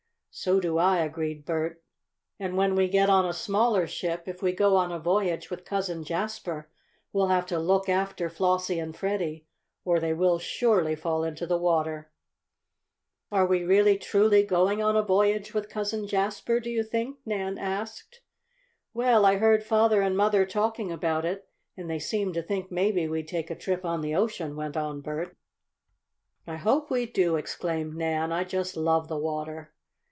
[0.33, 1.83] "So do I," agreed Bert.
[2.39, 5.65] "And when we get on a smaller ship, if we go on a voyage with
[5.65, 6.69] Cousin Jasper,
[7.11, 9.45] we'll have to look after Flossie and Freddie,
[9.83, 12.11] or they will surely fall into the water."
[13.29, 17.57] "Are we really, truly going on a voyage with Cousin Jasper, do you think?" Nan
[17.57, 18.21] asked.
[18.93, 23.05] "Well, I heard father and mother talking about it, and they seemed to think maybe
[23.05, 25.35] we'd take a trip on the ocean," went on Bert.
[26.47, 28.31] "I hope we do!" exclaimed Nan.
[28.31, 29.73] "I just love the water!"